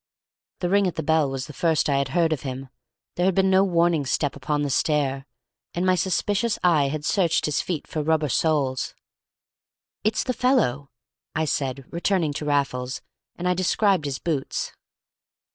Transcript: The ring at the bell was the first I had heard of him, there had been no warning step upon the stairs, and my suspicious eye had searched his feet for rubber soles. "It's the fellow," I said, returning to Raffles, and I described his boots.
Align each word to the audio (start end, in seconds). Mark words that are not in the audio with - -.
The 0.61 0.69
ring 0.71 0.87
at 0.87 0.95
the 0.95 1.03
bell 1.03 1.29
was 1.29 1.45
the 1.45 1.53
first 1.53 1.87
I 1.87 1.99
had 1.99 2.07
heard 2.07 2.33
of 2.33 2.41
him, 2.41 2.69
there 3.17 3.27
had 3.27 3.35
been 3.35 3.51
no 3.51 3.63
warning 3.63 4.03
step 4.07 4.35
upon 4.35 4.63
the 4.63 4.71
stairs, 4.71 5.25
and 5.75 5.85
my 5.85 5.93
suspicious 5.93 6.57
eye 6.63 6.87
had 6.87 7.05
searched 7.05 7.45
his 7.45 7.61
feet 7.61 7.85
for 7.85 8.01
rubber 8.01 8.27
soles. 8.29 8.95
"It's 10.03 10.23
the 10.23 10.33
fellow," 10.33 10.89
I 11.35 11.45
said, 11.45 11.85
returning 11.91 12.33
to 12.33 12.45
Raffles, 12.45 13.03
and 13.35 13.47
I 13.47 13.53
described 13.53 14.05
his 14.05 14.17
boots. 14.17 14.71